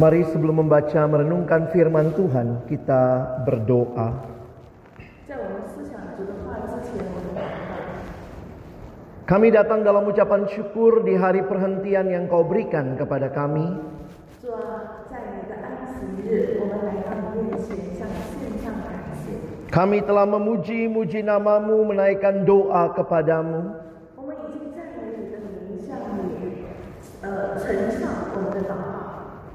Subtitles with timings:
[0.00, 3.04] Mari sebelum membaca merenungkan firman Tuhan, kita
[3.44, 4.08] berdoa.
[9.28, 13.76] Kami datang dalam ucapan syukur di hari perhentian yang kau berikan kepada kami.
[19.68, 23.76] Kami telah memuji-muji namamu menaikkan doa kepadamu.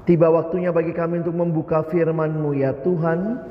[0.06, 3.42] Tiba waktunya bagi kami untuk membuka firman-Mu ya Tuhan.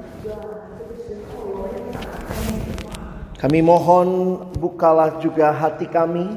[3.36, 6.32] Kami mohon bukalah juga hati kami.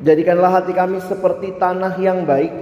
[0.00, 2.52] Jadikanlah hati kami seperti tanah yang baik.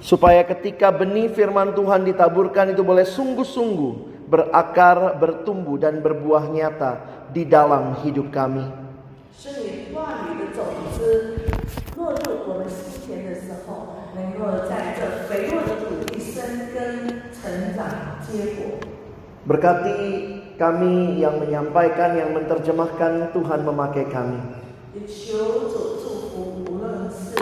[0.00, 6.92] Supaya ketika benih firman Tuhan ditaburkan itu boleh sungguh-sungguh berakar, bertumbuh dan berbuah nyata
[7.28, 8.91] di dalam hidup kami.
[9.37, 10.65] 是你话语的种
[10.97, 11.45] 子
[11.95, 18.81] 落入我们心田的时候，能够在这肥沃的土地生根、成长、结果。
[19.47, 24.41] Berkati kami yang menyampaikan, yang menerjemahkan, Tuhan memakai kami.
[24.91, 27.37] 也求主祝福，无论是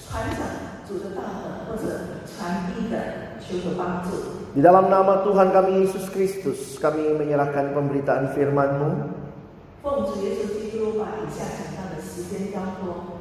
[0.00, 0.40] 传讲
[0.88, 4.16] 主的道的，或者传递的，求主帮助。
[4.56, 9.21] Di dalam nama Tuhan kami Yesus Kristus, kami menyerahkan pemberitaan firman-Mu.
[9.82, 13.18] 奉主耶稣基督把以下讲到的时间交托。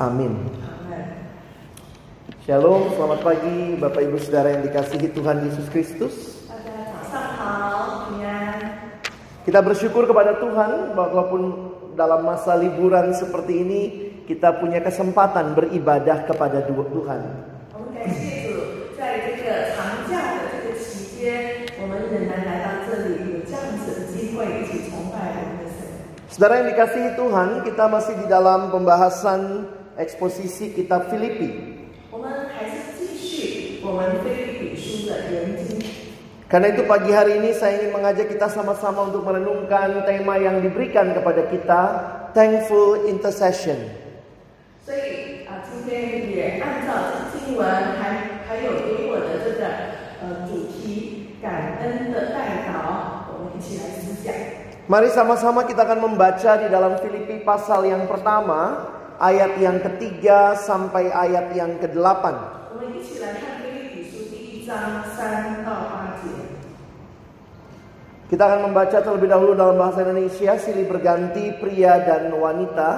[0.00, 0.48] Amin.
[0.64, 0.92] 阿门。
[2.46, 6.14] Shalom, selamat pagi Bapak Ibu Saudara yang dikasihi Tuhan Yesus Kristus.
[6.48, 8.32] 大家早上好，平安。
[9.44, 11.42] Kita bersyukur kepada Tuhan walaupun
[11.94, 13.80] dalam masa liburan seperti ini
[14.24, 17.20] kita punya kesempatan beribadah kepada du- Tuhan.
[26.35, 31.79] Saudara yang dikasihi Tuhan, kita masih di dalam pembahasan eksposisi kitab Filipi.
[36.51, 41.15] Karena itu pagi hari ini saya ingin mengajak kita sama-sama untuk merenungkan tema yang diberikan
[41.15, 41.81] kepada kita,
[42.35, 43.95] Thankful Intercession.
[44.83, 44.91] So,
[54.85, 58.85] Mari sama-sama kita akan membaca di dalam Filipi pasal yang pertama,
[59.17, 62.37] ayat yang ketiga sampai ayat yang kedelapan.
[68.29, 72.89] Kita akan membaca terlebih dahulu dalam bahasa Indonesia, silih berganti pria dan wanita.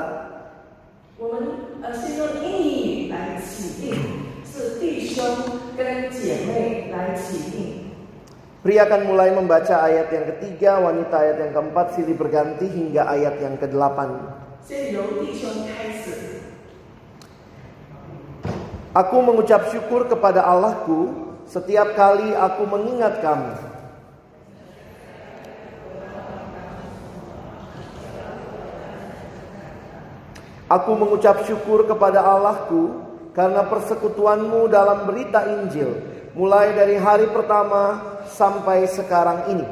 [7.48, 7.57] ini
[8.68, 13.40] Pria akan mulai membaca ayat yang ketiga, wanita ayat yang keempat, silih berganti hingga ayat
[13.40, 14.28] yang kedelapan.
[18.92, 23.56] Aku mengucap syukur kepada Allahku setiap kali aku mengingat kamu.
[30.68, 33.00] Aku mengucap syukur kepada Allahku
[33.32, 37.98] karena persekutuanmu dalam berita Injil mulai dari hari pertama
[38.30, 39.66] sampai sekarang ini.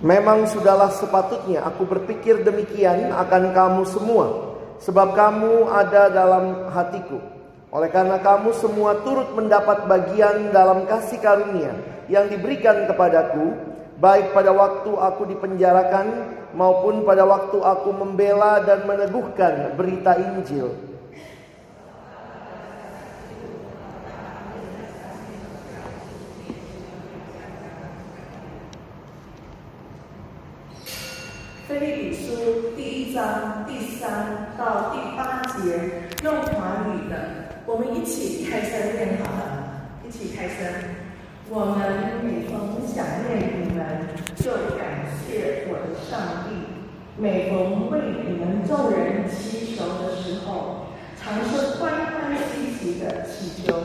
[0.00, 7.20] Memang sudahlah sepatutnya aku berpikir demikian akan kamu semua, sebab kamu ada dalam hatiku.
[7.68, 11.74] Oleh karena kamu semua turut mendapat bagian dalam kasih karunia
[12.06, 16.05] yang diberikan kepadaku, baik pada waktu aku dipenjarakan
[16.57, 20.89] maupun pada waktu aku membela dan meneguhkan berita Injil.《
[31.71, 32.35] 腓立比书》
[32.75, 37.15] 第一章第三到第八节用华语的，
[37.65, 40.67] 我们一起开声念好了，一起开声。
[41.48, 46.50] 我们每逢想念你们，就感谢我的上帝；
[47.16, 53.76] 每逢为你们众人祈求的时候，常是欢欢喜喜的祈求，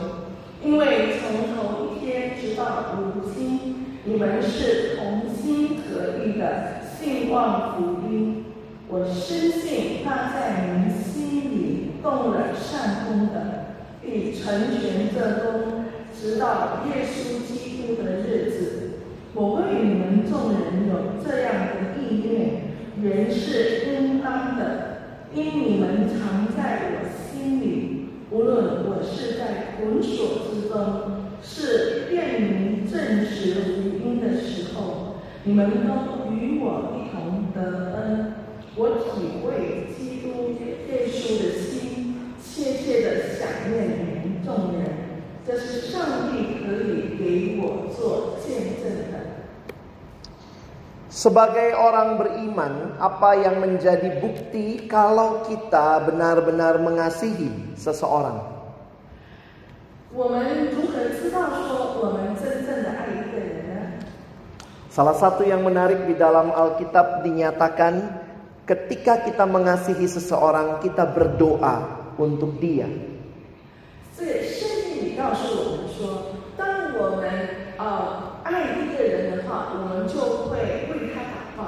[0.64, 8.44] 因为从头一天直到如今，你们是同心合意的信望福音。
[8.88, 15.84] 我深信那在您心里动了善功的，必成全这功，
[16.22, 18.90] 直到耶稣基督的日子。
[19.34, 22.62] 我为你们众人有这样的意念，
[23.02, 24.62] 原是应当的，
[25.34, 28.06] 因你们常在我心里。
[28.30, 38.34] 无论我是在捆锁之中，是便民证实福音的时候，你们都与我一同得恩。
[38.76, 40.52] 我体会基督
[40.88, 45.01] 耶稣的心，切切的想念你们众人，
[45.45, 49.17] 这是上帝可以给我做见证的。
[51.07, 58.37] Sebagai orang beriman, apa yang menjadi bukti kalau kita benar-benar mengasihi seseorang?
[60.13, 64.03] 我们如何知道说我们真正的爱一个人呢？
[64.93, 68.23] Salah satu yang menarik di dalam Alkitab dinyatakan
[68.67, 72.85] ketika kita mengasihi seseorang, kita berdoa untuk dia.
[75.31, 76.67] 这个圣经里告诉我们说，当
[76.99, 77.23] 我们
[77.77, 77.83] 呃
[78.43, 80.57] 爱一个人的话，我们就会
[80.91, 81.59] 为他祷告。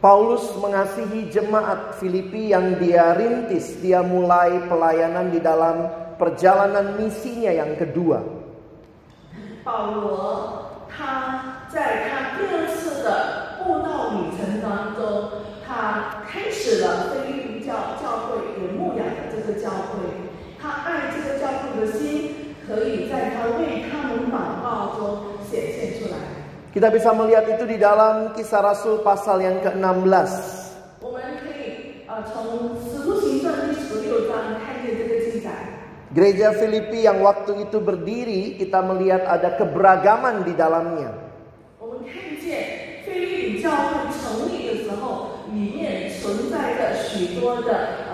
[0.00, 7.74] Paulus mengasihi jemaat Filipi yang dia rintis, dia mulai pelayanan di dalam perjalanan misinya yang
[7.78, 8.22] kedua.
[9.64, 15.28] 保罗他在他第二次的布道旅程当中，
[15.66, 20.01] 他开始了菲律宾教教会有牧养的这个教会，他爱这个教会的心，
[22.72, 25.02] 可以在他为他们祷告中
[25.50, 26.16] 显现出来。
[26.74, 30.32] Kita bisa melihat itu di dalam kisah Rasul pasal yang ke-16.
[31.00, 35.50] 我们可以呃从《使徒行传》第十六章看见这个记载。
[36.14, 41.28] Gereja Filipi yang waktu itu berdiri, kita melihat ada keberagaman di dalamnya.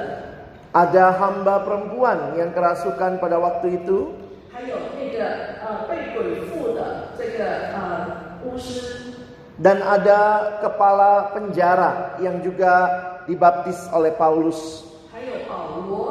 [0.72, 4.14] Ada hamba perempuan yang kerasukan pada waktu itu.
[4.54, 5.26] 还有那个
[5.66, 8.06] 呃被鬼附的这个呃
[8.46, 9.16] 巫师，
[9.60, 12.88] Dan ada kepala penjara yang juga
[13.28, 14.88] dibaptis oleh Paulus.
[15.12, 16.03] 还有保罗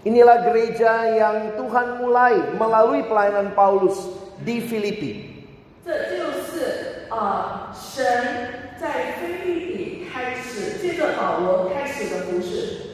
[0.00, 4.00] Inilah gereja yang Tuhan mulai melalui pelayanan Paulus
[4.40, 5.44] di Filipi.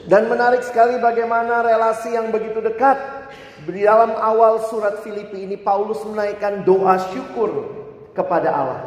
[0.07, 2.99] Dan menarik sekali bagaimana relasi yang begitu dekat
[3.71, 7.71] di dalam awal surat Filipi ini Paulus menaikkan doa syukur
[8.19, 8.81] kepada Allah.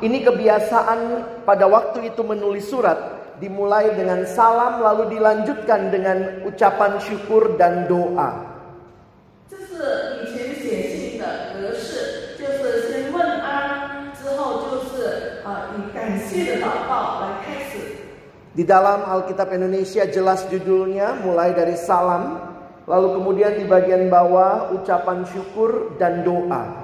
[0.00, 1.00] Ini kebiasaan
[1.44, 8.48] pada waktu itu menulis surat dimulai dengan salam lalu dilanjutkan dengan ucapan syukur dan doa.
[18.50, 22.40] Di dalam Alkitab Indonesia jelas judulnya mulai dari salam
[22.84, 26.79] lalu kemudian di bagian bawah ucapan syukur dan doa.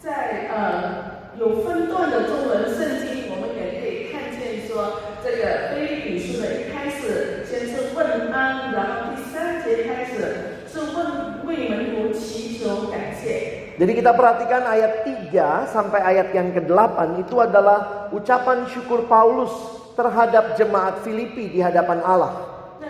[0.00, 13.74] 在呃有分段的中文圣经，我们也可以看见说，这个菲利比书的一开始先是问安，然后第三节开始是问为门徒祈求感谢。
[13.76, 19.52] Jadi kita perhatikan ayat 3 sampai ayat yang ke-8 itu adalah ucapan syukur Paulus
[19.92, 22.56] terhadap jemaat Filipi di hadapan Allah.
[22.80, 22.88] 那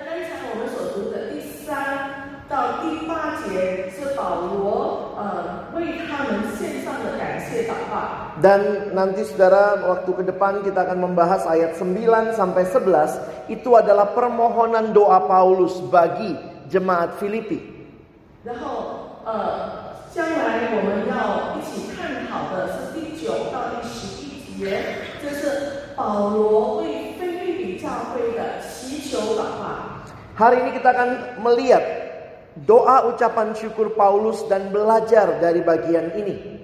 [8.41, 14.12] Dan nanti saudara waktu ke depan kita akan membahas ayat 9 sampai 11 itu adalah
[14.12, 16.37] permohonan doa Paulus bagi
[16.69, 17.73] jemaat Filipi.
[18.45, 24.85] 然后呃，将来我们要一起探讨的是第九到第十一节，
[25.25, 25.43] 这是
[25.97, 30.05] 保罗为菲利比教会的祈求祷告。
[30.37, 31.81] Hari ini kita akan melihat
[32.69, 36.61] doa ucapan syukur Paulus dan belajar dari bagian ini.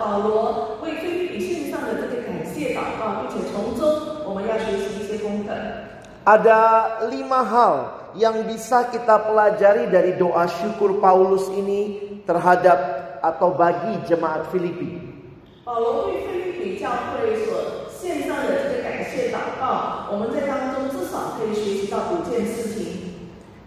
[0.00, 3.84] 保罗为菲利比献上的这个感谢祷告，并且从中
[4.24, 5.52] 我们要学习一些功课。
[6.26, 7.74] Ada lima hal
[8.18, 15.06] yang bisa kita pelajari dari doa syukur Paulus ini terhadap atau bagi jemaat Filipi.
[15.62, 23.14] 保罗为菲利比教会所献上的这个感谢祷告，我们在当中至少可以学习到五件事情。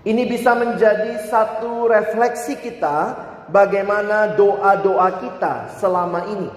[0.04, 3.16] Ini bisa menjadi satu refleksi kita
[3.49, 6.51] bagaimana doa-doa kita selama ini.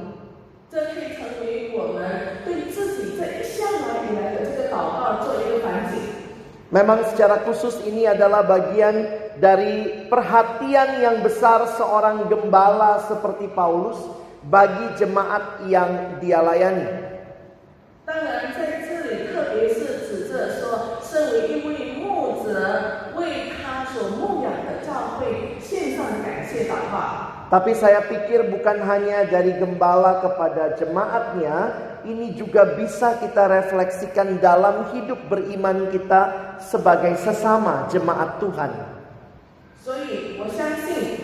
[6.68, 9.08] Memang secara khusus ini adalah bagian
[9.40, 13.96] dari perhatian yang besar seorang gembala seperti Paulus
[14.44, 17.08] bagi jemaat yang dia layani.
[23.98, 24.37] Tentu,
[27.53, 31.57] Tapi saya pikir bukan hanya dari gembala kepada jemaatnya,
[32.09, 38.73] ini juga bisa kita refleksikan dalam hidup beriman kita sebagai sesama jemaat Tuhan.
[39.83, 41.16] 所以我相信，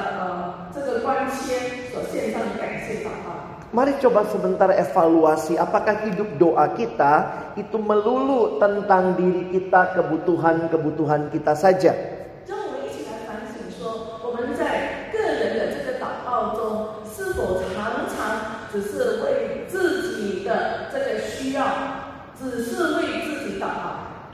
[0.00, 3.36] 呃这个关切所献上的感谢祷告。
[3.74, 7.14] Mari coba sebentar evaluasi apakah hidup doa kita
[7.60, 11.92] itu melulu tentang diri kita, kebutuhan-kebutuhan kita saja.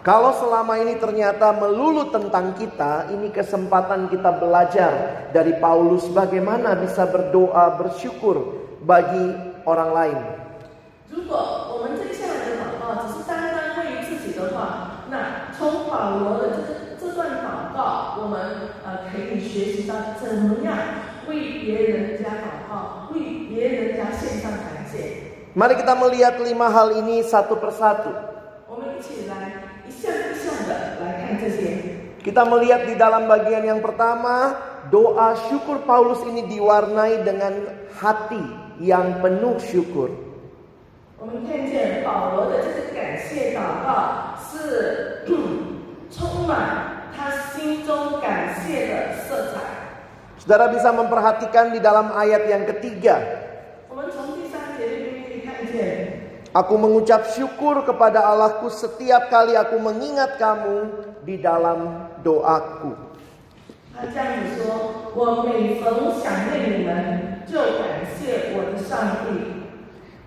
[0.07, 4.91] Kalau selama ini ternyata melulu tentang kita, ini kesempatan kita belajar
[5.35, 8.55] dari Paulus bagaimana bisa berdoa bersyukur
[8.87, 9.35] bagi
[9.67, 10.19] orang lain.
[25.51, 28.37] Mari kita melihat lima hal ini satu persatu.
[32.27, 34.51] Kita melihat di dalam bagian yang pertama,
[34.91, 37.53] doa syukur Paulus ini diwarnai dengan
[37.95, 38.43] hati
[38.83, 40.11] yang penuh syukur.
[50.43, 53.46] Saudara bisa memperhatikan di dalam ayat yang ketiga,
[56.57, 60.89] Aku mengucap syukur kepada Allahku setiap kali aku mengingat kamu
[61.21, 62.97] di dalam doaku.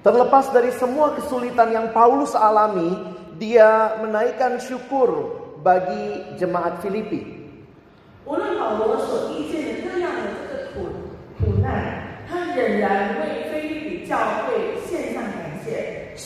[0.06, 2.94] Terlepas dari semua kesulitan yang Paulus alami,
[3.42, 5.34] dia menaikkan syukur
[5.66, 7.42] bagi jemaat Filipi.
[8.22, 9.10] Paulus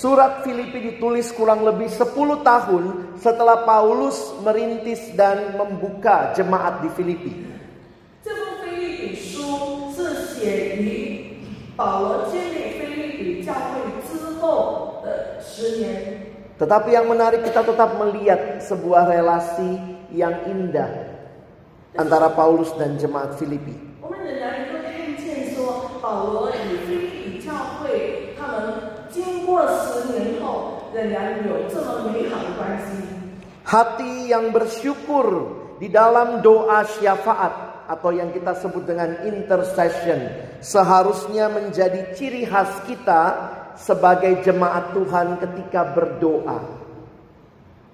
[0.04, 2.12] Surat Filipi ditulis kurang lebih 10
[2.44, 7.32] tahun setelah Paulus merintis dan membuka jemaat di Filipi.
[16.60, 19.80] Tetapi yang menarik kita tetap melihat sebuah relasi
[20.12, 21.16] yang indah
[21.96, 23.72] antara Paulus dan jemaat Filipi.
[29.43, 33.03] 经过十年后，仍然有这么美好的关系。
[33.67, 40.31] Hati yang bersyukur di dalam doa syafaat atau yang kita sebut dengan intercession
[40.63, 46.57] seharusnya menjadi ciri khas kita sebagai jemaat Tuhan ketika berdoa.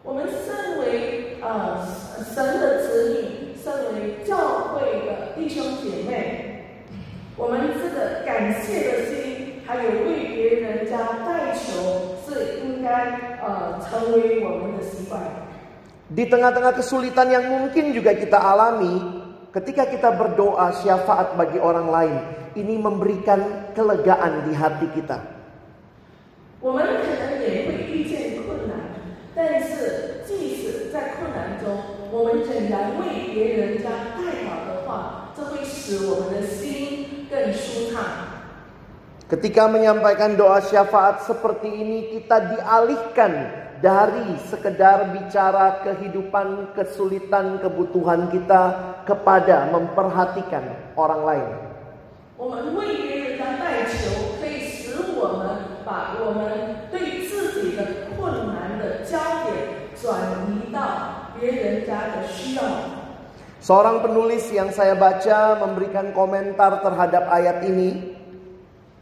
[0.06, 1.82] 我们身为呃
[2.34, 4.38] 神的子女，身为教
[4.72, 6.62] 会的弟兄姐妹，
[7.36, 15.22] 我们这个感谢的心，还有为别人家代 求，是应该呃成为我们的习惯。
[16.06, 22.16] Di tengah-tengah kesulitan yang mungkin juga kita alami, ketika kita berdoa syafaat bagi orang lain,
[22.54, 25.18] ini memberikan kelegaan di hati kita.
[26.62, 28.94] 我们可能也会遇见困难，
[29.36, 31.74] 但是即使在困难中，
[32.12, 38.29] 我们仍然为别人家代祷的话，这会使我们的心更舒畅。
[39.31, 43.31] Ketika menyampaikan doa syafaat seperti ini kita dialihkan
[43.79, 48.63] dari sekedar bicara kehidupan, kesulitan, kebutuhan kita
[49.07, 51.49] kepada memperhatikan orang lain.
[63.63, 68.19] Seorang penulis yang saya baca memberikan komentar terhadap ayat ini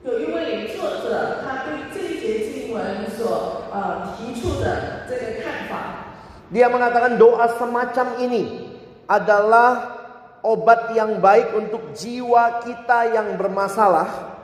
[0.08, 6.12] 有一位作者，他对这一节经文所呃提出的这个看法，
[6.52, 8.68] Dia mengatakan doa semacam ini
[9.08, 9.96] adalah
[10.44, 14.36] obat yang baik untuk jiwa kita yang bermasalah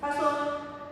[0.00, 0.24] 他说，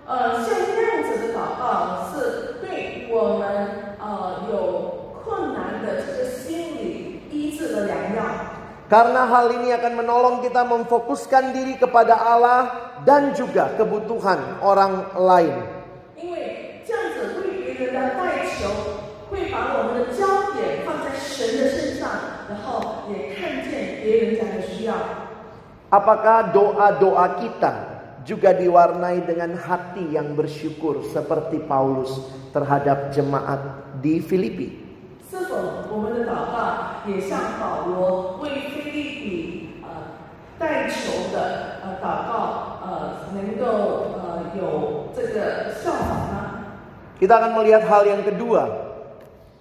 [0.05, 8.21] 呃，像这样子的祷告是对我们呃有困难的这个心理医治的良药。
[8.93, 15.55] Karena hal ini akan menolong kita memfokuskan diri kepada Allah dan juga kebutuhan orang lain.
[16.17, 18.71] 因为这样子为别人的代求，
[19.31, 22.09] 会把我们的焦点放在神的身上，
[22.49, 24.95] 然后也看见别人家的需要。
[25.93, 27.73] Apakah doa-doa kita
[28.25, 32.17] juga diwarnai dengan hati yang bersyukur seperti Paulus
[32.55, 33.61] terhadap jemaat
[34.01, 34.79] di Filipi?
[35.29, 35.57] 是否
[35.93, 36.57] 我们的祷告
[37.09, 39.89] 也像保罗为菲利比呃
[40.59, 42.66] 代求的呃祷告呃
[43.35, 43.65] 能够
[44.19, 46.37] 呃有这个效法呢？
[47.19, 48.67] Kita akan melihat hal yang kedua.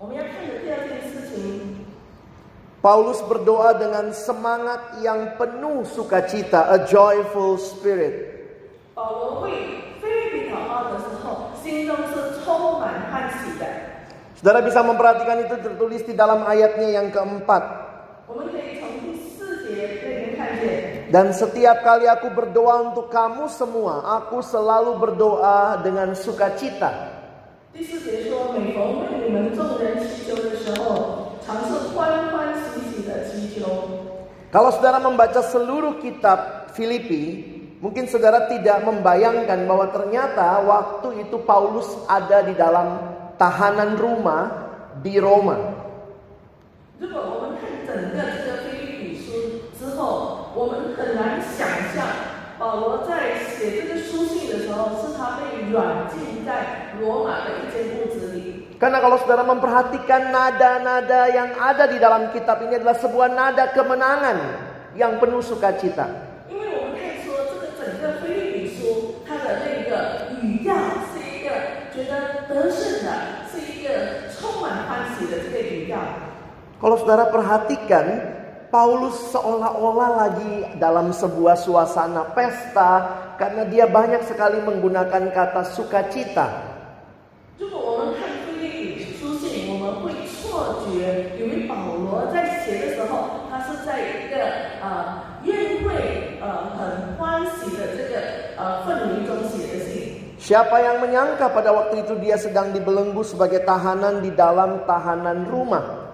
[0.01, 1.85] 我们要看的第二件事情，
[2.81, 8.41] Paulus berdoa dengan semangat yang penuh sukacita, a joyful spirit.
[8.97, 9.51] 保罗为
[10.01, 13.65] 菲利比祷告的时候，心中是充满欢喜的。
[14.41, 17.61] Saudara bisa memperhatikan itu tertulis di dalam ayatnya yang keempat.
[21.11, 27.19] Dan setiap kali aku berdoa untuk kamu semua, aku selalu berdoa dengan sukacita.
[27.71, 33.63] 第四节说：“每逢为你们众人祈求的时候，常是欢欢喜喜的祈求。
[34.51, 37.47] Kalau saudara membaca seluruh kitab Filipi,
[37.79, 42.99] mungkin saudara tidak membayangkan bahwa ternyata waktu itu Paulus ada di dalam
[43.39, 44.51] tahanan rumah
[44.99, 45.55] di Roma.
[46.99, 49.31] ”如果我们看整个这个菲利比书
[49.79, 52.05] 之后， 我们很难想象
[52.59, 58.77] 保罗在写这个书信的时候，是他被软禁在罗马的一间屋子里。
[58.81, 64.37] Karena kalau saudara memperhatikan nada-nada yang ada di dalam kitab ini adalah sebuah nada kemenangan
[64.97, 66.09] yang penuh sukacita.
[66.49, 70.73] 因为我们看说这个整个菲利比书，它的那个语调
[71.13, 71.49] 是一个
[71.93, 75.97] 觉得得胜的，是一个充满欢喜的这个语调。
[76.81, 78.05] Kalau saudara perhatikan,
[78.76, 83.08] Paulus seolah-olah lagi dalam sebuah suasana pesta
[83.40, 86.76] karena dia banyak sekali menggunakan kata sukacita.
[100.36, 106.12] Siapa yang menyangka pada waktu itu dia sedang dibelenggu sebagai tahanan di dalam tahanan rumah?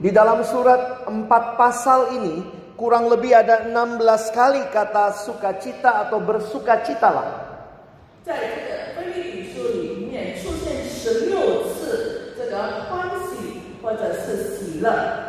[0.00, 2.44] Di dalam surat empat pasal ini
[2.76, 7.28] kurang lebih ada 16 kali kata sukacita atau bersukacitalah.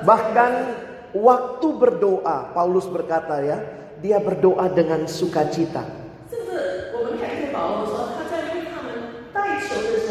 [0.03, 0.51] Bahkan
[1.15, 3.57] waktu berdoa, Paulus berkata ya,
[4.03, 6.01] dia berdoa dengan sukacita.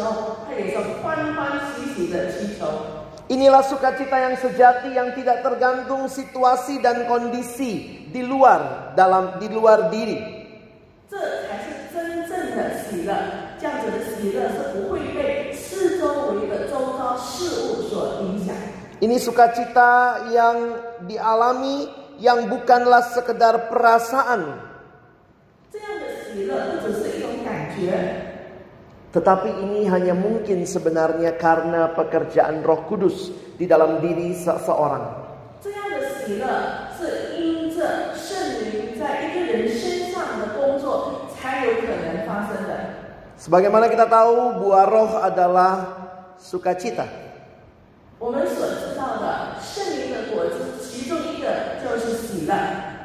[0.00, 2.64] 候，他也是欢欢喜喜的祈求。
[3.28, 9.90] Inilah sukacita yang sejati yang tidak tergantung situasi dan kondisi di luar dalam di luar
[9.90, 10.46] diri.
[11.10, 13.12] 这才是真正的喜乐。
[13.58, 18.54] 这样子的喜乐是不会被四周围的周遭事物所影响。
[19.02, 21.90] Ini sukacita yang dialami
[22.22, 24.56] yang bukanlah sekedar perasaan,
[29.11, 33.27] Tetapi ini hanya mungkin sebenarnya karena pekerjaan Roh Kudus
[33.59, 35.19] di dalam diri seseorang.
[43.35, 45.73] Sebagaimana kita tahu, buah roh adalah
[46.39, 47.03] sukacita.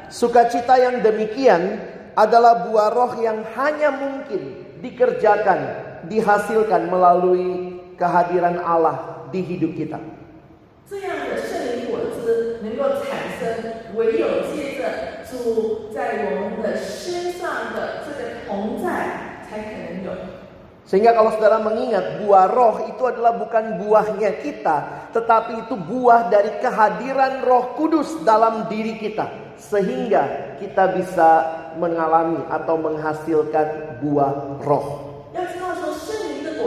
[0.07, 1.83] Sukacita yang demikian
[2.15, 9.97] adalah buah roh yang hanya mungkin dikerjakan dihasilkan melalui kehadiran Allah di hidup kita.
[20.87, 25.11] Sehingga kalau saudara mengingat buah roh itu adalah bukan buahnya kita.
[25.11, 29.27] Tetapi itu buah dari kehadiran roh kudus dalam diri kita.
[29.59, 31.29] Sehingga kita bisa
[31.75, 35.06] mengalami atau menghasilkan buah roh.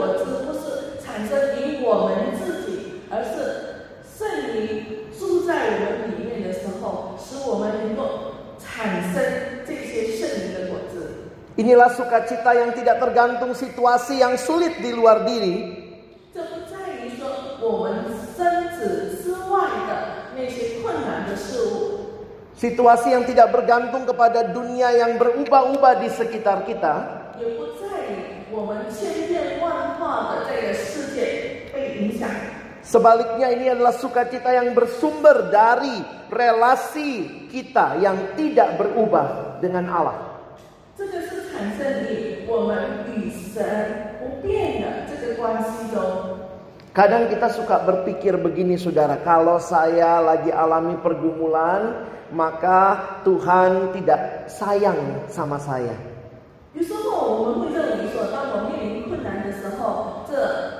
[0.00, 3.84] 果子不是产生于我们自己，而是
[4.16, 4.86] 圣灵
[5.18, 9.22] 住在我们里面的时候，使我们能够产生
[9.66, 10.94] 这些圣灵的果子。
[11.56, 15.88] Inilah sukacita yang tidak tergantung situasi yang sulit di luar diri,
[16.34, 17.28] 这不在于说
[17.64, 19.90] 我们身子之外的
[20.36, 22.12] 那些困难的事物，
[22.60, 32.28] situasi yang tidak bergantung kepada dunia yang berubah-ubah di sekitar kita, 也不在于我们千变万化的这个世界被影响。
[32.86, 40.16] Sebaliknya ini adalah sukacita yang bersumber dari relasi kita yang tidak berubah dengan Allah.
[40.96, 46.00] 这个是产生于我们与神不变的这个关系中。
[46.96, 55.28] Kadang kita suka berpikir begini saudara, kalau saya lagi alami pergumulan, maka Tuhan tidak sayang
[55.28, 56.09] sama saya.
[56.74, 60.34] 有时候我们会认为说，当我面临困难的时候，这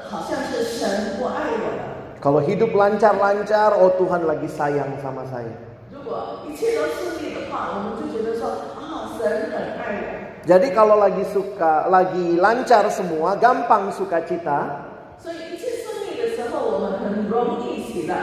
[0.09, 1.83] 好像是神不爱我了。
[2.21, 5.53] Kalau hidup lancar-lancar, oh Tuhan lagi sayang sama saya.
[5.92, 10.09] 如果一切都顺利的话，我们就觉得说啊，神很爱我。
[10.47, 14.87] Jadi kalau lagi suka, lagi lancar semua, gampang sukacita.
[15.19, 18.14] 所以一切顺利的时候，我们很容易喜乐。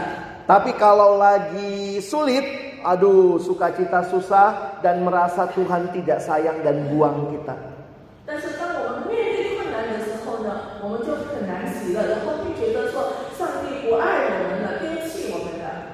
[0.48, 2.44] Tapi kalau lagi sulit,
[2.85, 7.57] aduh sukacita susah dan merasa Tuhan tidak sayang dan buang kita.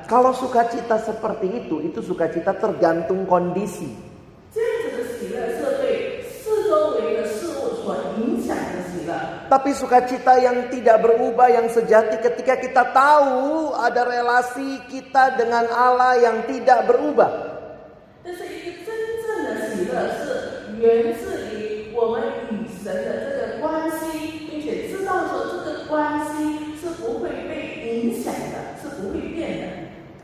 [0.04, 3.88] Kalau sukacita seperti itu, itu sukacita tergantung kondisi.
[9.44, 16.16] Tapi sukacita yang tidak berubah, yang sejati ketika kita tahu ada relasi kita dengan Allah
[16.16, 17.30] yang tidak berubah.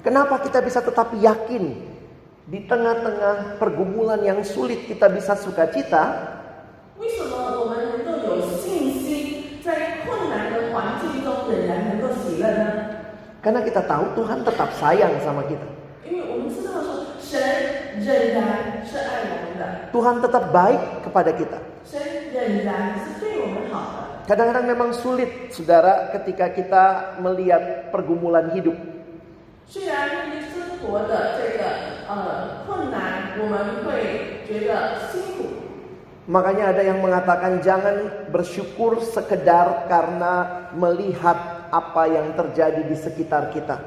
[0.00, 1.76] Kenapa kita bisa tetap yakin
[2.50, 6.36] di tengah-tengah pergumulan yang sulit kita bisa sukacita?
[13.40, 15.64] Karena kita tahu Tuhan tetap sayang sama kita.
[19.90, 21.58] Tuhan tetap baik kepada kita.
[24.28, 26.84] Kadang-kadang memang sulit, saudara, ketika kita
[27.18, 28.76] melihat pergumulan hidup.
[36.30, 43.78] Makanya ada yang mengatakan jangan bersyukur sekedar karena melihat apa yang terjadi di sekitar kita.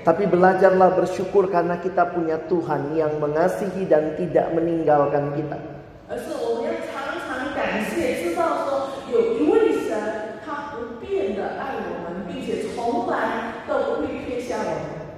[0.00, 5.58] Tapi belajarlah bersyukur karena kita punya Tuhan yang mengasihi dan tidak meninggalkan kita.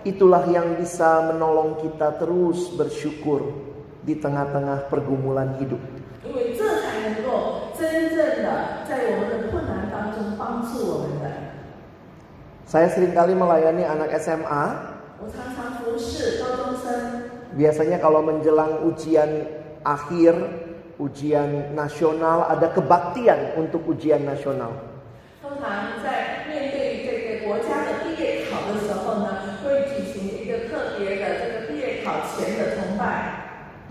[0.03, 3.55] Itulah yang bisa menolong kita terus bersyukur
[4.03, 5.79] di tengah-tengah pergumulan hidup.
[7.12, 8.50] 因为这才能够真正的
[8.88, 11.26] 在我们的困难当中帮助我们的。
[12.68, 14.64] Saya seringkali melayani anak SMA.
[15.20, 17.24] 我常常服侍高中生，
[17.58, 19.48] Biasanya kalau menjelang ujian
[19.88, 20.36] akhir,
[21.00, 24.76] ujian nasional, ada kebaktian untuk ujian nasional.
[25.42, 26.31] 通常在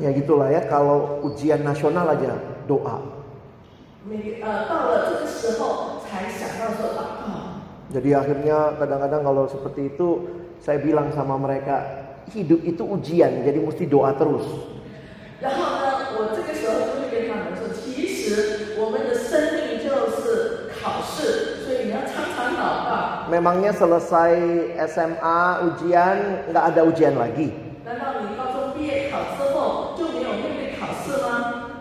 [0.02, 2.34] Ya gitulah ya kalau ujian nasional aja
[2.66, 3.22] doa.
[4.02, 4.66] Uh,
[7.94, 10.26] jadi akhirnya kadang-kadang kalau seperti itu
[10.58, 11.86] saya bilang sama mereka
[12.34, 14.74] hidup itu ujian jadi mesti doa terus.
[23.30, 24.34] Memangnya selesai
[24.92, 26.18] SMA ujian
[26.50, 27.54] nggak ada ujian lagi?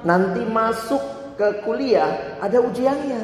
[0.04, 1.02] nanti masuk
[1.36, 3.22] ke kuliah ada ujiannya.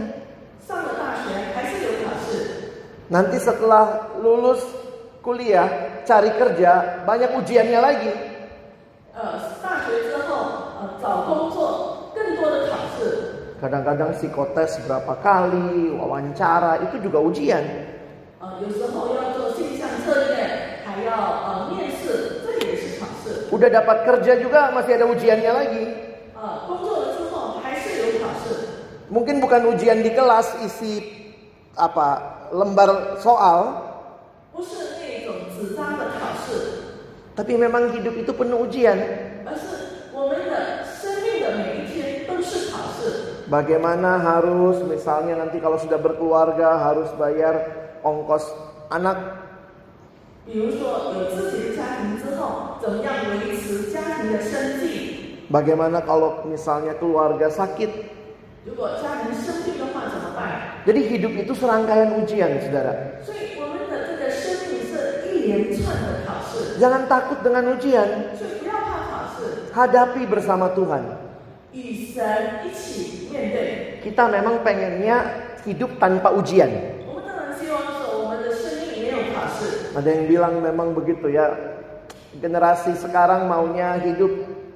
[3.07, 4.61] Nanti setelah lulus
[5.23, 8.13] kuliah cari kerja banyak ujiannya lagi.
[9.15, 9.39] Eh,
[13.57, 17.65] Kadang-kadang psikotes berapa kali, wawancara itu juga ujian.
[23.49, 26.06] Udah dapat kerja juga masih ada ujiannya lagi.
[29.07, 31.01] Mungkin bukan ujian di kelas isi
[31.79, 33.87] apa lembar soal.
[37.37, 38.99] Tapi memang hidup itu penuh ujian.
[43.47, 47.55] Bagaimana harus misalnya nanti kalau sudah berkeluarga harus bayar
[48.03, 48.43] ongkos
[48.91, 49.47] anak.
[54.27, 55.06] Misalnya,
[55.47, 57.91] Bagaimana kalau misalnya keluarga sakit?
[60.83, 63.23] Jadi hidup itu serangkaian ujian, saudara.
[66.83, 68.35] Jangan takut dengan ujian.
[69.71, 71.05] Hadapi bersama Tuhan.
[74.03, 75.17] Kita memang pengennya
[75.63, 76.97] hidup tanpa ujian.
[79.95, 81.55] Ada yang bilang memang begitu ya.
[82.37, 84.56] Generasi sekarang maunya hidup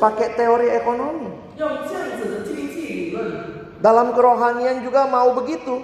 [0.00, 1.28] Pakai teori ekonomi.
[3.80, 5.80] Dalam kerohanian juga mau begitu.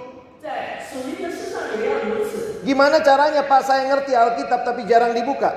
[2.64, 5.48] Gimana caranya Pak saya ngerti Alkitab tapi jarang dibuka?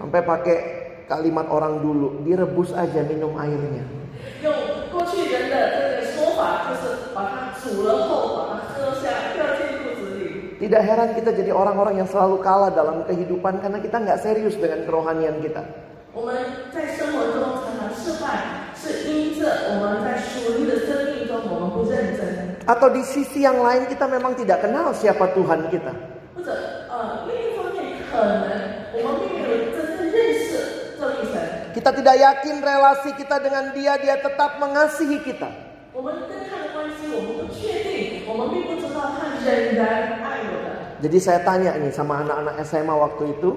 [0.00, 0.56] Sampai pakai
[1.06, 3.84] kalimat orang dulu, direbus aja minum airnya.
[10.60, 14.84] Tidak heran kita jadi orang-orang yang selalu kalah dalam kehidupan karena kita nggak serius dengan
[14.84, 15.64] kerohanian kita.
[22.68, 25.92] Atau di sisi yang lain kita memang tidak kenal siapa Tuhan kita.
[31.72, 35.48] Kita tidak yakin relasi kita dengan dia, dia tetap mengasihi kita.
[41.00, 43.50] Jadi saya tanya nih sama anak-anak SMA waktu itu.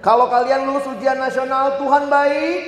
[0.00, 2.60] Kalau kalian lulus ujian nasional, Tuhan baik.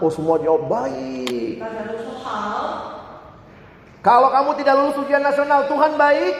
[0.00, 1.60] Oh semua jawab baik.
[4.00, 6.34] Kalau kamu tidak lulus ujian nasional, Tuhan baik.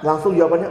[0.00, 0.70] Langsung jawabannya,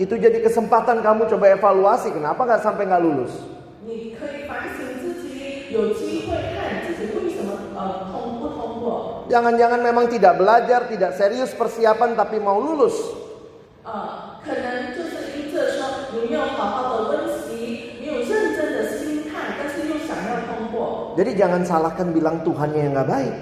[0.00, 3.36] itu jadi kesempatan kamu coba evaluasi kenapa nggak sampai nggak lulus.
[9.30, 12.96] Jangan-jangan memang tidak belajar, tidak serius persiapan tapi mau lulus.
[21.20, 23.34] Jadi jangan salahkan bilang Tuhannya yang nggak baik.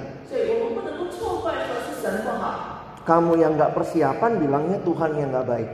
[3.08, 5.70] Kamu yang nggak persiapan bilangnya Tuhan yang nggak baik.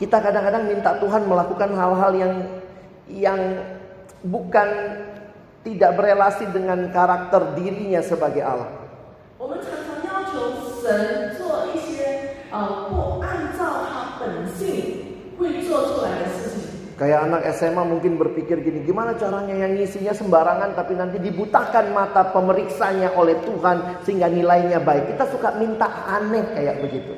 [0.00, 2.32] Kita kadang-kadang minta Tuhan melakukan hal-hal yang
[3.12, 3.40] yang
[4.24, 4.68] bukan
[5.68, 8.72] tidak berelasi dengan karakter dirinya sebagai Allah.
[17.02, 22.30] Kayak anak SMA mungkin berpikir gini, gimana caranya yang ngisinya sembarangan tapi nanti dibutakan mata
[22.30, 25.10] pemeriksanya oleh Tuhan sehingga nilainya baik.
[25.10, 27.10] Kita suka minta aneh kayak begitu.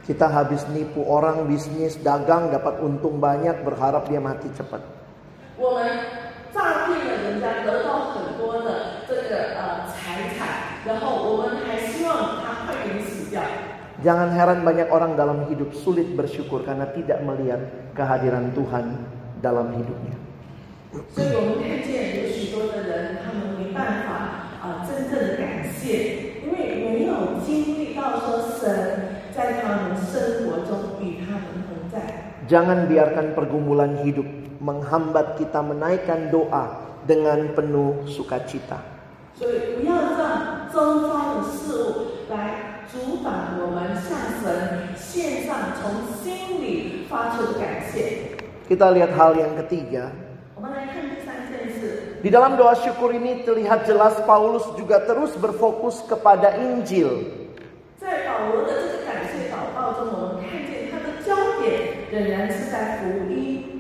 [0.08, 4.80] Kita habis nipu orang bisnis dagang dapat untung banyak berharap dia mati cepat.
[14.00, 18.86] Jangan heran banyak orang dalam hidup sulit bersyukur karena tidak melihat kehadiran Tuhan
[19.44, 20.16] dalam hidupnya.
[21.12, 21.36] Jadi,
[32.48, 34.24] Jangan biarkan pergumulan hidup
[34.64, 38.80] menghambat kita menaikkan doa dengan penuh sukacita.
[48.68, 50.04] Kita lihat hal yang ketiga.
[52.24, 57.28] Di dalam doa syukur ini terlihat jelas Paulus juga terus berfokus kepada Injil.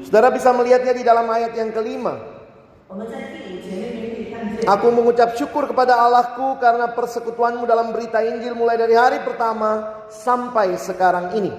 [0.07, 2.37] Saudara bisa melihatnya di dalam ayat yang kelima.
[4.67, 10.79] Aku mengucap syukur kepada Allahku karena persekutuanmu dalam berita Injil mulai dari hari pertama sampai
[10.79, 11.51] sekarang ini.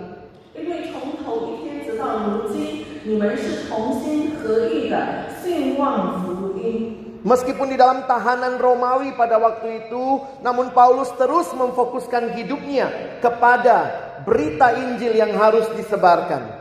[7.28, 10.04] Meskipun di dalam tahanan Romawi pada waktu itu,
[10.40, 13.76] namun Paulus terus memfokuskan hidupnya kepada
[14.24, 16.57] berita Injil yang harus disebarkan.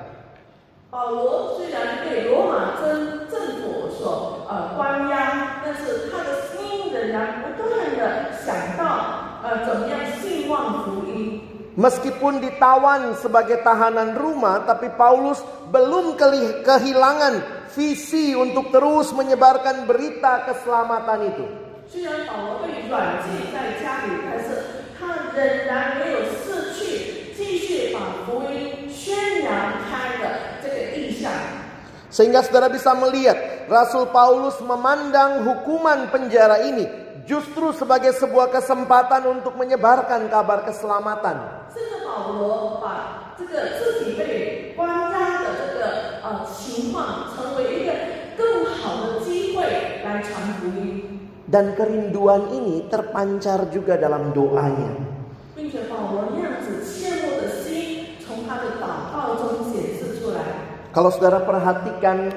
[0.90, 11.40] 保罗虽然被罗马政政府所呃关押，但是他的心仍然不断的想到呃怎么样信望福音。
[11.72, 15.40] Meskipun ditawan sebagai tahanan rumah, tapi Paulus
[15.72, 17.40] belum keli- kehilangan
[17.72, 21.48] visi untuk terus menyebarkan berita keselamatan itu.
[21.88, 29.52] 虽然保罗被软禁在家里，但是他仍然没有失去继续把福音宣扬
[29.88, 30.24] 开的
[30.55, 30.55] 这个意向。
[32.07, 36.87] sehingga saudara bisa melihat Rasul Paulus memandang hukuman penjara ini
[37.27, 41.67] justru sebagai sebuah kesempatan untuk menyebarkan kabar keselamatan.
[51.47, 54.91] Dan kerinduan ini terpancar juga dalam doanya.
[60.97, 62.33] Kalau saudara perhatikan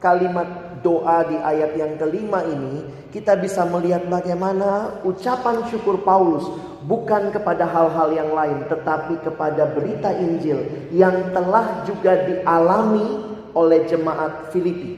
[0.00, 6.48] kalimat doa di ayat yang kelima ini, kita bisa melihat bagaimana ucapan syukur Paulus
[6.88, 14.48] bukan kepada hal-hal yang lain, tetapi kepada berita Injil yang telah juga dialami oleh jemaat
[14.56, 14.96] Filipi.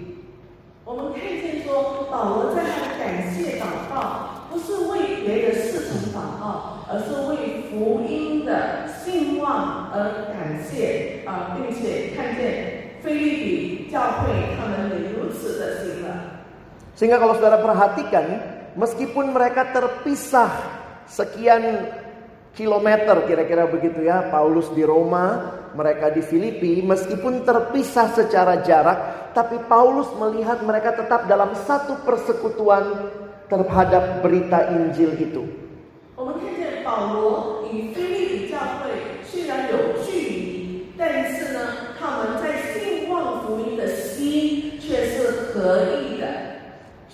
[16.97, 18.25] Sehingga kalau saudara perhatikan
[18.75, 20.51] meskipun mereka terpisah
[21.07, 21.89] sekian
[22.53, 29.61] kilometer kira-kira begitu ya, Paulus di Roma, mereka di Filipi, meskipun terpisah secara jarak, tapi
[29.69, 33.09] Paulus melihat mereka tetap dalam satu persekutuan
[33.47, 35.43] terhadap berita Injil itu.
[36.19, 37.62] 我们看见保罗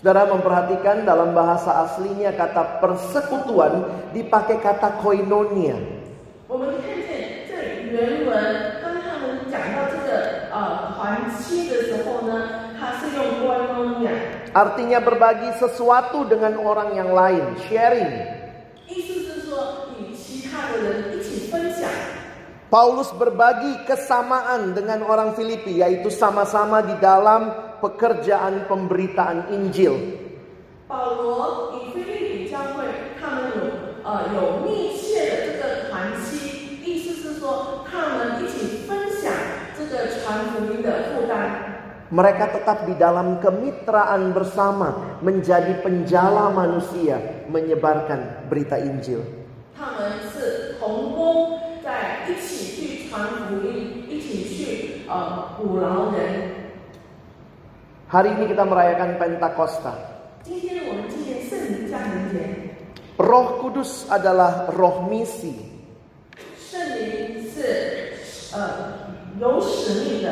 [0.01, 3.85] Saudara memperhatikan dalam bahasa aslinya kata persekutuan
[4.17, 5.77] dipakai kata koinonia.
[14.57, 18.41] Artinya berbagi sesuatu dengan orang yang lain, sharing.
[22.73, 29.97] Paulus berbagi kesamaan dengan orang Filipi, yaitu sama-sama di dalam pekerjaan pemberitaan Injil.
[42.11, 49.23] Mereka tetap di dalam kemitraan bersama, menjadi penjala manusia, menyebarkan berita Injil.
[55.61, 56.50] Mereka
[58.10, 59.94] Hari ini kita merayakan Pentakosta.
[60.46, 62.38] 今天我们纪念圣灵降临节，
[63.18, 65.74] Roh Kudus adalah roh misi.
[66.62, 68.14] 圣灵是
[68.54, 69.10] 呃
[69.42, 70.30] 有使命的，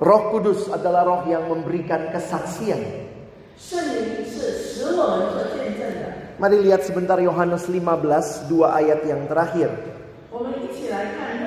[0.00, 3.04] Roh Kudus adalah roh yang memberikan kesaksian.
[3.60, 6.16] 圣灵是使我们做见证的。
[6.40, 9.68] Mari lihat sebentar Yohanes 15, dua ayat yang terakhir.
[10.32, 11.39] 我们一起来看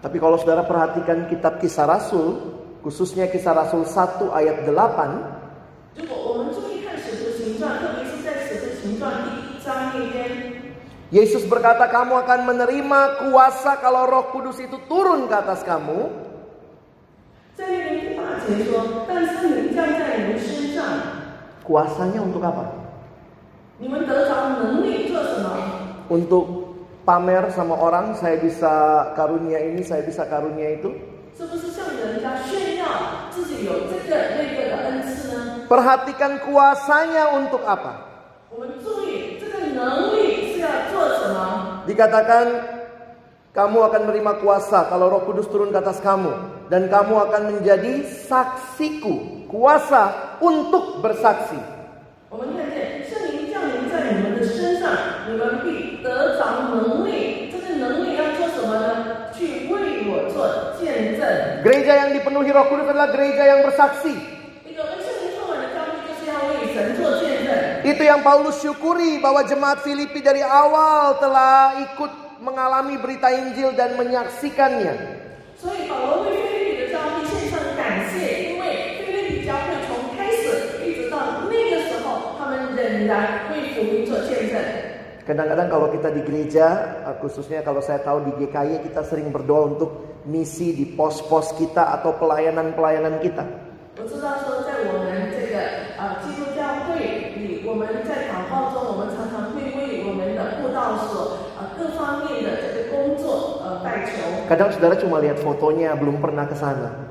[0.05, 4.69] Tapi kalau saudara perhatikan kitab kisah Rasul, khususnya kisah Rasul 1 ayat 8
[11.09, 16.11] Yesus berkata kamu akan menerima kuasa kalau roh kudus itu turun ke atas kamu.
[21.65, 22.69] Kuasanya untuk apa?
[26.11, 26.45] Untuk
[27.07, 28.73] pamer sama orang, saya bisa
[29.17, 31.14] karunia ini, saya bisa karunia itu.
[35.65, 38.07] Perhatikan kuasanya untuk apa?
[41.83, 42.45] Dikatakan
[43.51, 46.31] kamu akan menerima kuasa kalau Roh Kudus turun ke atas kamu
[46.71, 51.59] dan kamu akan menjadi saksiku, kuasa untuk bersaksi.
[52.31, 52.39] Oh,
[55.65, 56.15] Kita
[61.63, 64.13] Gereja yang dipenuhi Roh Kudus adalah gereja yang bersaksi.
[67.85, 72.11] Itu yang Paulus syukuri bahwa jemaat Filipi dari awal telah ikut
[72.41, 75.23] mengalami berita Injil dan menyaksikannya.
[83.05, 83.44] Jadi,
[85.25, 86.65] Kadang-kadang kalau kita di gereja,
[87.17, 92.13] khususnya kalau saya tahu di GKI kita sering berdoa untuk misi di pos-pos kita atau
[92.21, 93.41] pelayanan-pelayanan kita.
[104.45, 107.04] Kadang saudara cuma lihat fotonya, belum pernah ke sana.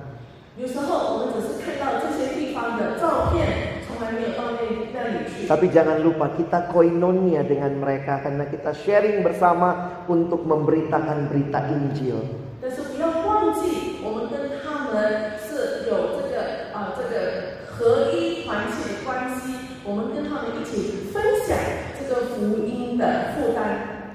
[5.44, 12.18] Tapi jangan lupa kita koinonia dengan mereka karena kita sharing bersama untuk memberitakan berita Injil.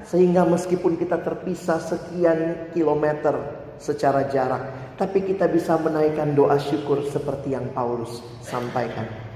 [0.10, 3.38] Sehingga meskipun kita terpisah sekian kilometer
[3.78, 9.29] secara jarak, tapi kita bisa menaikkan doa syukur seperti yang Paulus sampaikan.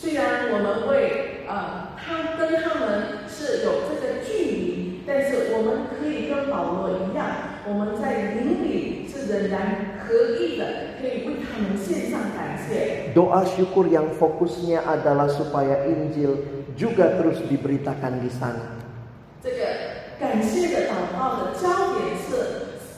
[0.00, 13.12] 虽然我们为呃他跟他们是有这个距离，但是我们可以跟保罗一样，我们在灵里是仍然合一的，可以为他们献上感谢。
[13.16, 16.44] Doa syukur yang fokusnya adalah supaya Injil
[16.76, 18.76] juga terus diberitakan di sana.
[19.42, 19.64] 这个
[20.20, 21.99] 感谢的祷告的焦点是，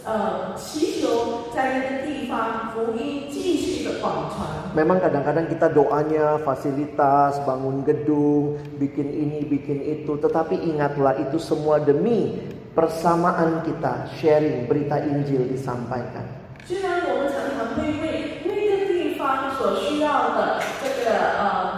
[0.04, 4.72] 呃，祈求在那个地方福音继续的广传。
[4.76, 10.16] Memang kadang-kadang kita doanya fasilitas, bangun gedung, bikin ini, bikin itu.
[10.16, 12.36] Tetapi ingatlah itu semua demi
[12.76, 16.24] persamaan kita sharing berita Injil disampaikan.
[16.68, 21.71] 虽然我们常常会为那个地方所需要的这个呃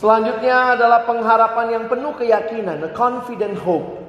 [0.00, 4.04] Selanjutnya adalah pengharapan yang penuh keyakinan, a confident hope.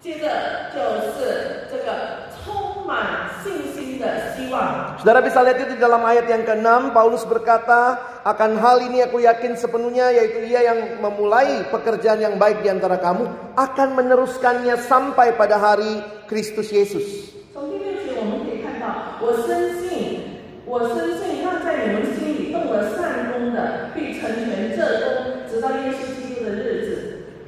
[0.00, 0.32] 接着
[0.72, 0.80] 就
[1.12, 4.96] 是这个充满信心的希望。
[4.96, 9.20] Saudara bisa lihat itu di dalam ayat yang ke-6 Paulus berkata, "Akan hal ini aku
[9.20, 13.28] yakin sepenuhnya yaitu Ia yang memulai pekerjaan yang baik di antara kamu
[13.60, 21.33] akan meneruskannya sampai pada hari Kristus Yesus." 从第六节我们可以看到，我深信，我深信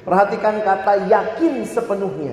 [0.08, 2.32] Perhatikan kata yakin sepenuhnya.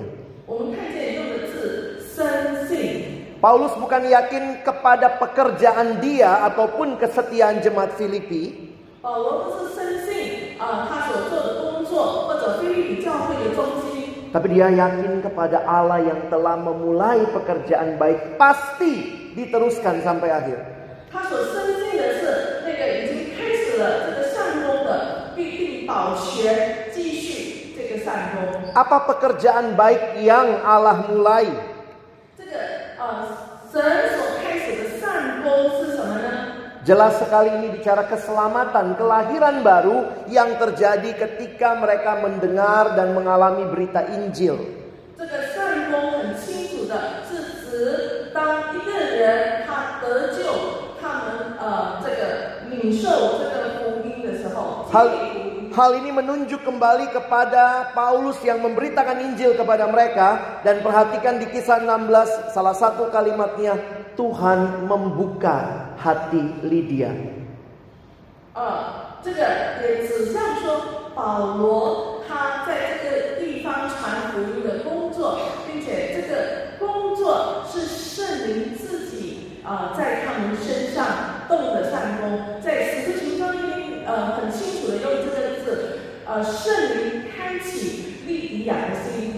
[3.36, 8.72] Paulus bukan yakin kepada pekerjaan dia ataupun kesetiaan jemaat Filipi.
[14.32, 18.92] Tapi dia yakin kepada Allah yang telah memulai pekerjaan baik pasti
[19.36, 20.58] diteruskan sampai akhir
[28.75, 31.47] Apa pekerjaan baik yang Allah mulai?
[32.37, 32.55] 这个
[32.97, 33.27] 呃，
[33.71, 33.81] 神
[34.15, 35.49] 所开始的善功
[35.79, 36.29] 是什么呢？
[36.81, 44.01] Jelas sekali ini bicara keselamatan, kelahiran baru yang terjadi ketika mereka mendengar dan mengalami berita
[44.17, 44.57] Injil.
[45.13, 50.41] 这个善功很清楚的是指当一个人他得救，
[50.97, 55.34] 他们呃这个领受这个福音的时候， Hal, 经历福音
[55.75, 61.79] hal ini menunjuk kembali kepada Paulus yang memberitakan Injil kepada mereka dan perhatikan di kisah
[61.83, 63.79] 16 salah satu kalimatnya
[64.19, 67.15] Tuhan membuka hati Lydia.
[68.53, 69.39] 呃，这个
[69.79, 80.51] 也指向说保罗他在这个地方传福音的工作，并且这个工作是圣灵自己啊、呃在他们
[86.35, 89.35] 呃圣灵开启利比亚的心，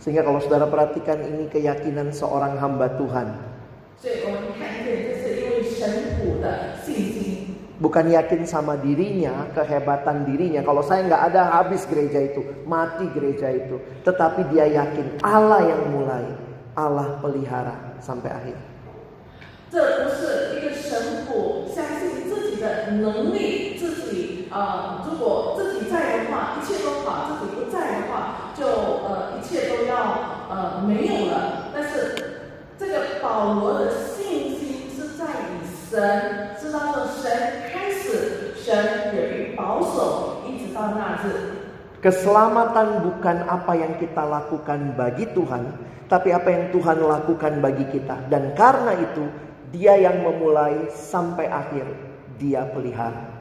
[0.00, 3.56] Sehingga kalau saudara perhatikan ini keyakinan seorang hamba Tuhan.
[3.96, 5.88] 所以我们看见这是一位神
[6.20, 7.56] 仆的信心。
[7.76, 10.64] Bukan yakin sama dirinya, kehebatan dirinya.
[10.64, 13.76] Kalau saya nggak ada habis gereja itu, mati gereja itu.
[14.00, 16.24] Tetapi dia yakin Allah yang mulai,
[16.72, 18.56] Allah pelihara sampai akhir.
[19.68, 22.29] 这不是一个神父相信自己
[22.60, 29.94] 的能力，自己呃，如果自己在的话，一切都好；自己不在的话，就呃一切都要
[30.48, 31.70] 呃没有了。
[31.74, 32.16] 但是
[32.78, 37.30] 这个保罗的信心是在于神，知道说神
[37.72, 41.56] 开始，神也会保守，一直到那日。
[41.96, 45.64] Keselamatan bukan apa yang kita lakukan bagi Tuhan,
[46.06, 48.30] tapi apa yang Tuhan lakukan bagi kita.
[48.30, 49.26] Dan karena itu,
[49.74, 51.82] Dia yang memulai sampai akhir,
[52.41, 53.37] Dia pelihara.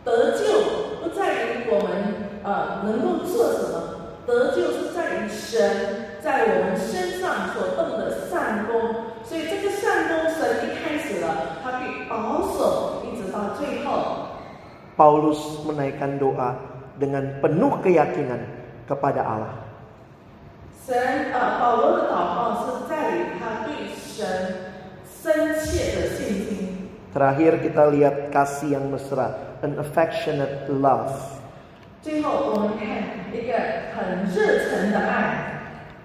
[0.00, 9.12] 得救不在于我们呃能够做什么，得救是在于神在我们身上所动的善功。
[9.28, 14.40] 所以这个善功，神一开始了，他必保守一直到最后。
[14.96, 16.56] Paulus menaikkan doa
[16.96, 18.40] dengan penuh keyakinan
[18.88, 19.52] kepada Allah.
[20.88, 24.72] 神呃，保罗的祷告是在于他对神
[25.04, 26.69] 深切的信心。
[27.10, 31.10] Terakhir kita lihat kasih yang mesra, an affectionate love.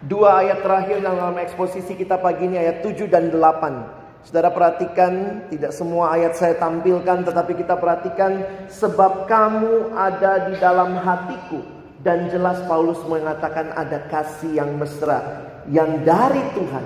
[0.06, 4.26] Dua ayat terakhir dalam eksposisi kita pagi ini ayat 7 dan 8.
[4.26, 8.42] Saudara perhatikan, tidak semua ayat saya tampilkan tetapi kita perhatikan
[8.74, 11.62] sebab kamu ada di dalam hatiku
[12.02, 15.22] dan jelas Paulus mengatakan ada kasih yang mesra
[15.70, 16.86] yang dari Tuhan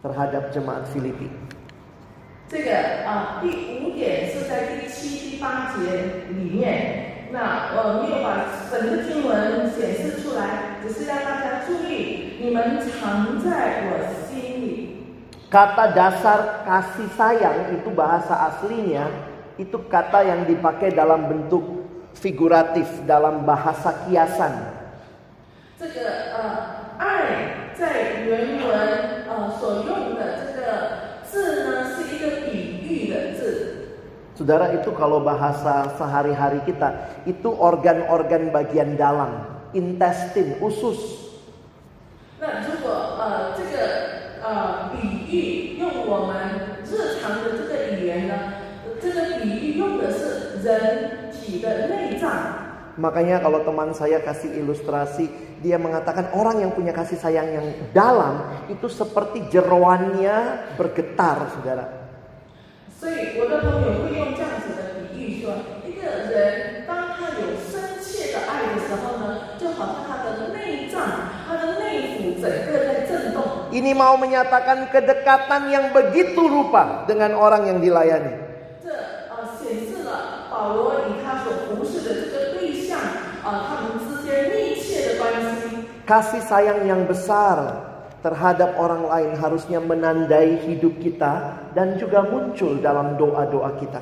[0.00, 1.28] terhadap jemaat Filipi.
[2.49, 7.01] 这个啊、第五点是在第七、第八节里面。
[7.31, 13.99] 那呃，没有把整个经文显示出来，只是让大家注意，你们藏在我
[14.29, 15.03] 心里。
[15.51, 19.09] Kata dasar kasih sayang itu bahasa aslinya
[19.57, 21.63] itu kata yang dipakai dalam bentuk
[22.15, 24.51] figuratif dalam bahasa kiasan.
[25.77, 26.39] 这个呃，
[26.97, 30.08] 爱在原文呃所用
[34.39, 41.23] Saudara itu kalau bahasa sehari-hari kita itu organ-organ bagian dalam, intestin, usus.
[42.35, 43.79] 那如果呃这个
[44.43, 48.35] 呃比喻用我们日常的这个语言呢，
[48.99, 52.29] 这个比喻用的是人体的内脏。
[52.99, 55.27] Makanya kalau teman saya kasih ilustrasi,
[55.59, 61.98] dia mengatakan orang yang punya kasih sayang yang dalam itu seperti jeroannya bergetar, saudara.
[62.99, 65.53] 所以我的朋友会用这样子的比喻说，
[65.85, 71.03] 一个人当他有深切的爱的时候呢，就好像他的内脏、
[71.47, 73.69] 他的内腑整个在震动。
[73.75, 78.39] Ini mau menyatakan kedekatan yang begitu rupa dengan orang yang dilayani.
[78.81, 78.89] 这
[79.27, 82.97] 呃显示了保罗与他所服侍的这个对象，
[83.43, 85.29] 呃他们之间密切的关
[85.59, 85.83] 系。
[86.07, 87.59] Kasih sayang yang besar
[88.20, 94.00] terhadap orang lain harusnya menandai hidup kita dan juga muncul dalam doa-doa kita.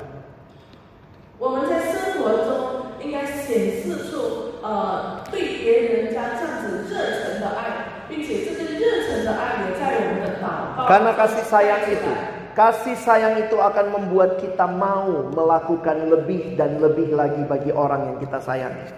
[10.89, 12.13] Karena kasih sayang itu,
[12.57, 18.17] kasih sayang itu akan membuat kita mau melakukan lebih dan lebih lagi bagi orang yang
[18.19, 18.89] kita sayangi.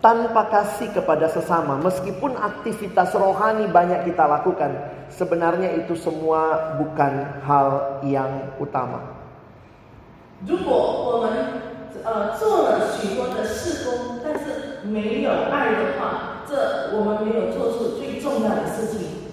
[0.00, 4.72] tanpa kasih kepada sesama, meskipun aktivitas rohani banyak kita lakukan,
[5.12, 9.20] sebenarnya itu semua bukan hal yang utama.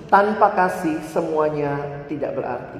[0.07, 2.80] Tanpa kasih semuanya tidak berarti.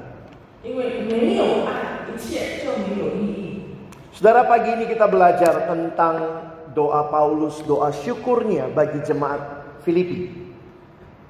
[4.12, 6.16] Saudara pagi ini kita belajar tentang
[6.73, 9.41] doa Paulus, doa syukurnya bagi jemaat
[9.85, 10.43] Filipi.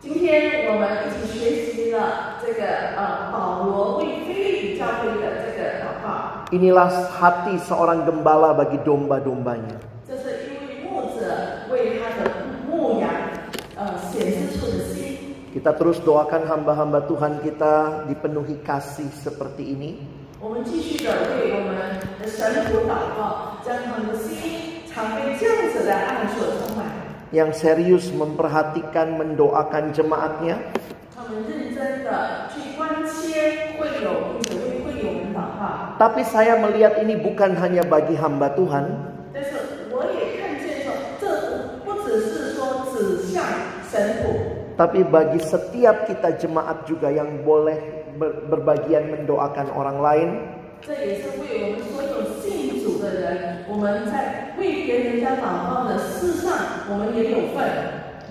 [0.03, 2.67] 今天我们一起学习了这个
[2.99, 9.79] 呃保罗为菲利比教会的这个祷告， Inilah hati seorang gembala bagi domba-dombanya.
[10.03, 12.35] 这是一位牧者为他的
[12.67, 13.09] 牧羊
[13.79, 15.39] 呃显示出的心。
[15.55, 20.03] Kita terus doakan hamba-hamba Tuhan kita dipenuhi kasih seperti ini.
[20.43, 24.76] 我们继续的为我们的神仆祷告，将他们的心
[27.30, 30.58] yang serius memperhatikan mendoakan jemaatnya?
[35.98, 38.86] tapi saya melihat ini bukan hanya bagi hamba Tuhan.
[44.78, 48.06] tapi bagi setiap kita jemaat juga yang boleh
[48.50, 50.30] berbagian mendoakan orang lain.
[53.07, 56.51] 的人，我们在为别人家祷告的事上，
[56.91, 57.63] 我们也有份。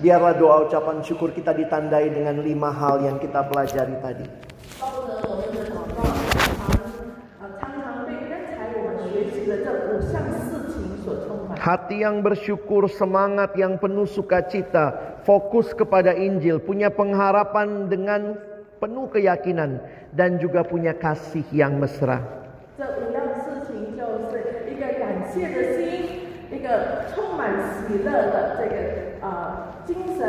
[0.02, 4.26] Biarlah doa ucapan syukur kita ditandai dengan lima hal yang kita pelajari tadi.
[4.82, 6.74] 包括呢，我们的祷告常
[7.38, 11.54] 呃常常被刚才我们学习的这五项事情所充满。
[11.54, 18.34] Hati yang bersyukur, semangat yang penuh sukacita, fokus kepada Injil, punya pengharapan dengan
[18.82, 19.78] penuh keyakinan,
[20.10, 22.18] dan juga punya kasih yang mesra.
[26.67, 27.53] 个充满
[27.87, 28.75] 喜乐的这个
[29.21, 29.27] 呃
[29.85, 30.27] 精神。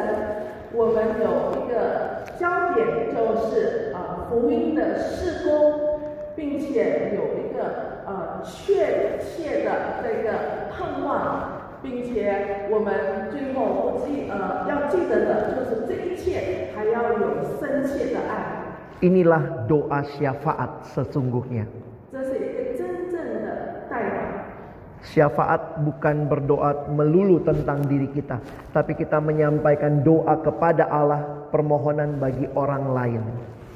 [0.71, 5.99] 我们有一个焦点，就是呃福音的事工，
[6.37, 18.55] 并且有一个呃确切的这个盼望，并且我们最后不记呃要记得的就是这一切还要有深切的爱。
[19.01, 21.65] Inilah doa syafaat sesungguhnya.
[25.04, 28.40] Syafaat bukan berdoa melulu tentang diri kita,
[28.72, 33.20] tapi kita menyampaikan doa kepada Allah, permohonan bagi orang lain.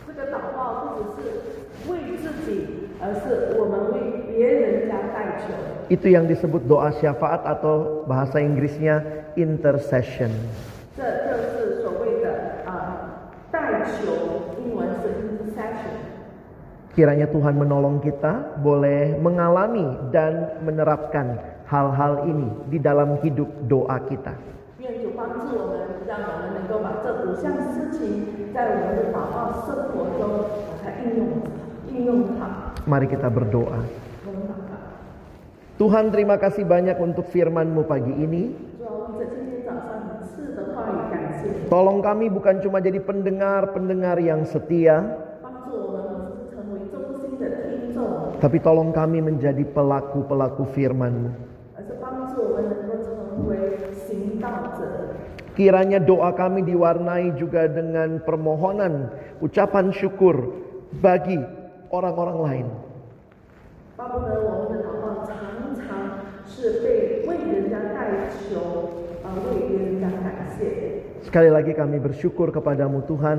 [0.08, 5.52] 这个祷告不只是为自己，而是我们为别人家代求。
[5.92, 9.04] Itu yang disebut doa syafaat atau bahasa Inggrisnya
[9.36, 10.32] intercession.
[10.96, 14.31] 这就是所谓的啊、代求，
[16.93, 24.37] Kiranya Tuhan menolong kita boleh mengalami dan menerapkan hal-hal ini di dalam hidup doa kita.
[32.85, 33.81] Mari kita berdoa.
[35.81, 38.53] Tuhan terima kasih banyak untuk FirmanMu pagi ini.
[41.73, 45.22] Tolong kami bukan cuma jadi pendengar-pendengar yang setia,
[48.43, 51.31] Tapi tolong kami menjadi pelaku-pelaku firman-Mu.
[55.55, 60.59] Kiranya doa kami diwarnai juga dengan permohonan, ucapan syukur
[60.99, 61.39] bagi
[61.95, 62.67] orang-orang lain.
[71.23, 73.39] Sekali lagi kami bersyukur kepadamu Tuhan.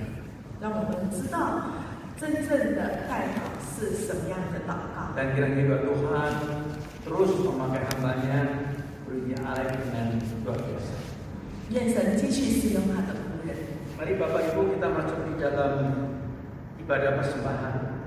[0.61, 1.73] 让我们知道
[2.19, 5.17] 真正的代祷是什么样的祷告。
[5.17, 6.31] Dan kiranya juga Tuhan
[7.01, 8.69] terus memakai hambanya
[9.09, 10.93] beri dia alih dengan luar biasa.
[11.73, 13.57] 愿神继续使用他的仆人。
[13.97, 15.73] Mari Bapak Ibu kita masuk di dalam
[16.77, 18.00] ibadah persembahan.